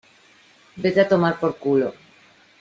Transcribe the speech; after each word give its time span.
vete 0.81 0.99
a 1.01 1.07
tomar 1.11 1.35
por 1.41 1.51
culo. 1.61 1.89